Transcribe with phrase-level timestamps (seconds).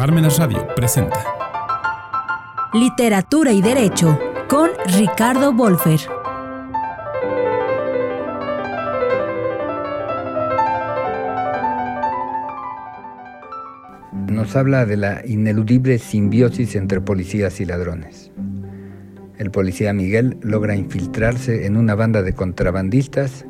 [0.00, 1.22] Parmenas Radio presenta
[2.72, 6.00] Literatura y Derecho con Ricardo Wolfer.
[14.26, 18.32] Nos habla de la ineludible simbiosis entre policías y ladrones.
[19.36, 23.44] El policía Miguel logra infiltrarse en una banda de contrabandistas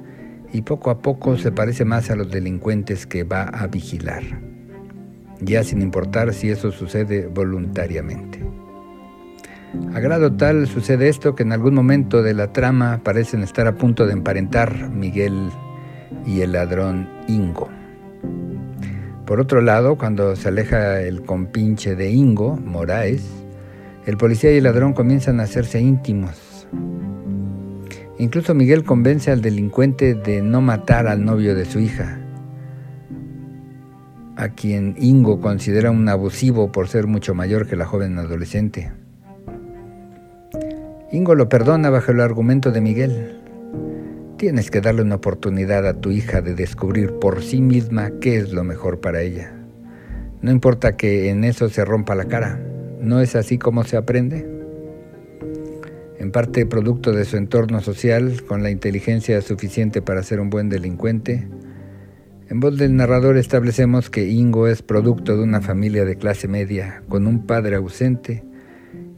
[0.52, 4.24] y poco a poco se parece más a los delincuentes que va a vigilar,
[5.40, 8.40] ya sin importar si eso sucede voluntariamente.
[9.94, 13.76] A grado tal sucede esto que en algún momento de la trama parecen estar a
[13.76, 15.50] punto de emparentar Miguel
[16.26, 17.68] y el ladrón Ingo.
[19.26, 23.24] Por otro lado, cuando se aleja el compinche de Ingo, Moraes,
[24.06, 26.50] el policía y el ladrón comienzan a hacerse íntimos
[28.20, 32.19] Incluso Miguel convence al delincuente de no matar al novio de su hija,
[34.40, 38.90] a quien Ingo considera un abusivo por ser mucho mayor que la joven adolescente.
[41.12, 43.36] Ingo lo perdona bajo el argumento de Miguel.
[44.38, 48.52] Tienes que darle una oportunidad a tu hija de descubrir por sí misma qué es
[48.52, 49.52] lo mejor para ella.
[50.40, 52.58] No importa que en eso se rompa la cara.
[53.00, 54.60] ¿No es así como se aprende?
[56.20, 60.68] en parte producto de su entorno social, con la inteligencia suficiente para ser un buen
[60.68, 61.48] delincuente.
[62.50, 67.00] En voz del narrador establecemos que Ingo es producto de una familia de clase media,
[67.08, 68.42] con un padre ausente,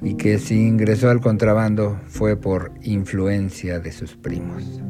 [0.03, 4.83] y que si ingresó al contrabando fue por influencia de sus primos.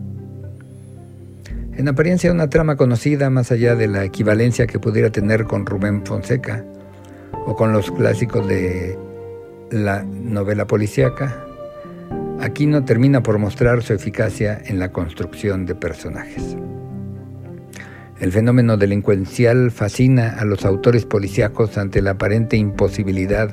[1.76, 6.04] En apariencia una trama conocida más allá de la equivalencia que pudiera tener con Rubén
[6.04, 6.64] Fonseca
[7.46, 8.98] o con los clásicos de
[9.70, 11.46] la novela policíaca,
[12.40, 16.56] Aquino termina por mostrar su eficacia en la construcción de personajes.
[18.22, 23.50] El fenómeno delincuencial fascina a los autores policíacos ante la aparente imposibilidad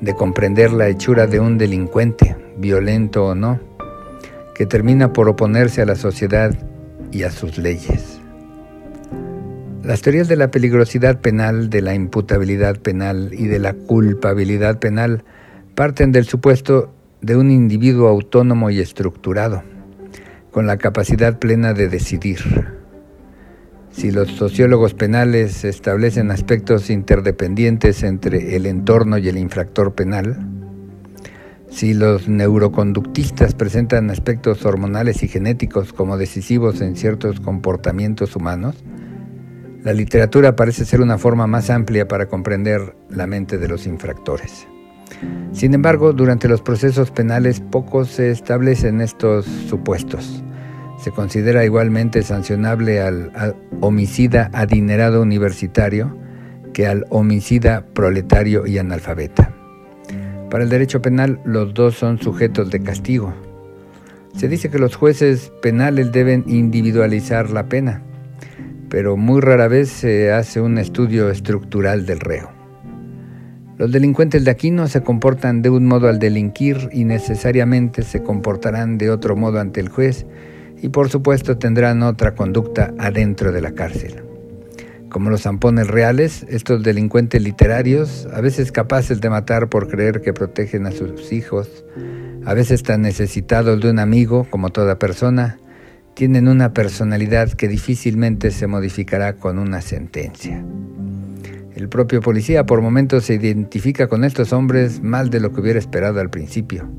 [0.00, 3.58] de comprender la hechura de un delincuente, violento o no,
[4.54, 6.56] que termina por oponerse a la sociedad
[7.10, 8.20] y a sus leyes.
[9.82, 15.24] Las teorías de la peligrosidad penal, de la imputabilidad penal y de la culpabilidad penal
[15.74, 19.64] parten del supuesto de un individuo autónomo y estructurado,
[20.52, 22.77] con la capacidad plena de decidir.
[23.98, 30.38] Si los sociólogos penales establecen aspectos interdependientes entre el entorno y el infractor penal,
[31.68, 38.76] si los neuroconductistas presentan aspectos hormonales y genéticos como decisivos en ciertos comportamientos humanos,
[39.82, 44.68] la literatura parece ser una forma más amplia para comprender la mente de los infractores.
[45.50, 50.44] Sin embargo, durante los procesos penales poco se establecen estos supuestos.
[51.08, 53.32] Se considera igualmente sancionable al,
[53.80, 56.14] homicida adinerado universitario
[56.74, 59.54] que al homicida proletario y analfabeta.
[60.50, 63.32] Para el derecho penal, los dos son sujetos de castigo.
[64.36, 68.02] Se dice que los jueces penales deben individualizar la pena,
[68.90, 72.50] pero muy rara vez se hace un estudio estructural del reo.
[73.78, 78.22] Los delincuentes de aquí no se comportan de un modo al delinquir y necesariamente se
[78.22, 80.26] comportarán de otro modo ante el juez
[80.82, 84.22] y por supuesto tendrán otra conducta adentro de la cárcel.
[85.08, 90.34] Como los zampones reales, estos delincuentes literarios, a veces capaces de matar por creer que
[90.34, 91.84] protegen a sus hijos,
[92.44, 95.58] a veces tan necesitados de un amigo como toda persona,
[96.14, 100.64] tienen una personalidad que difícilmente se modificará con una sentencia.
[101.74, 105.78] El propio policía por momentos se identifica con estos hombres más de lo que hubiera
[105.78, 106.90] esperado al principio.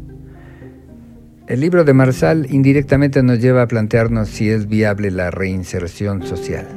[1.49, 6.67] El libro de Marsal indirectamente nos lleva a plantearnos si es viable la reinserción social.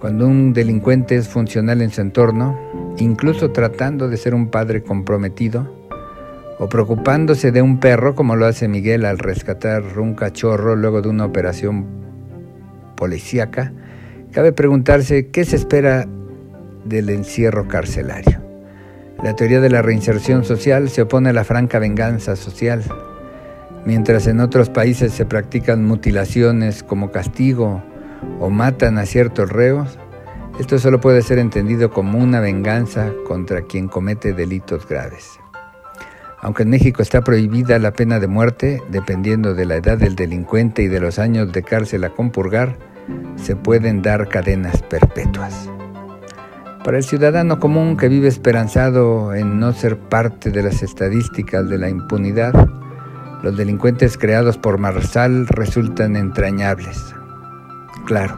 [0.00, 2.58] Cuando un delincuente es funcional en su entorno,
[2.98, 5.72] incluso tratando de ser un padre comprometido,
[6.58, 11.10] o preocupándose de un perro como lo hace Miguel al rescatar un cachorro luego de
[11.10, 11.86] una operación
[12.96, 13.72] policíaca,
[14.32, 16.04] cabe preguntarse qué se espera
[16.84, 18.42] del encierro carcelario.
[19.22, 22.82] La teoría de la reinserción social se opone a la franca venganza social.
[23.84, 27.82] Mientras en otros países se practican mutilaciones como castigo
[28.40, 29.98] o matan a ciertos reos,
[30.58, 35.38] esto solo puede ser entendido como una venganza contra quien comete delitos graves.
[36.40, 40.82] Aunque en México está prohibida la pena de muerte, dependiendo de la edad del delincuente
[40.82, 42.76] y de los años de cárcel a compurgar,
[43.36, 45.68] se pueden dar cadenas perpetuas.
[46.84, 51.78] Para el ciudadano común que vive esperanzado en no ser parte de las estadísticas de
[51.78, 52.52] la impunidad,
[53.42, 57.14] los delincuentes creados por Marsal resultan entrañables.
[58.06, 58.36] Claro,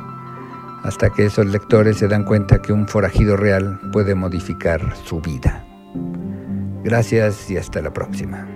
[0.83, 5.65] hasta que esos lectores se dan cuenta que un forajido real puede modificar su vida.
[6.83, 8.47] Gracias y hasta la próxima.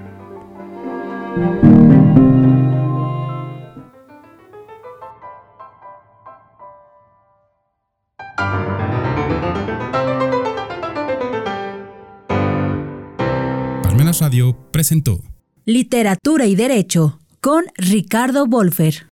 [13.83, 15.34] Palmenas Radio presentó
[15.67, 18.97] Literatura y Derecho con Ricardo Wolfer.